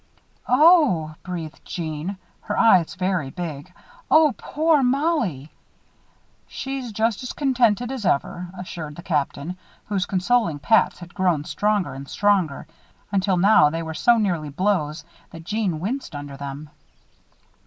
[0.49, 3.71] "Oh!" breathed Jeanne, her eyes very big.
[4.09, 5.51] "Oh, poor Mollie!"
[6.47, 11.93] "She's just as contented as ever," assured the Captain, whose consoling pats had grown stronger
[11.93, 12.65] and stronger
[13.11, 16.71] until now they were so nearly blows, that Jeanne winced under them.